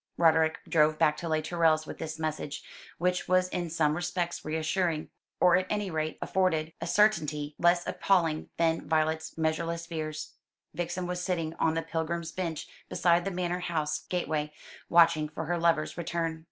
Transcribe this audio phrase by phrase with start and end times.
[0.17, 2.63] Roderick drove back to Les Tourelles with this message,
[2.97, 8.49] which was in some respects reassuring, or at any rate afforded a certainty less appalling
[8.57, 10.33] than Violet's measureless fears.
[10.73, 14.51] Vixen was sitting on the pilgrim's bench beside the manor house gateway,
[14.89, 16.39] watching for her lover's return.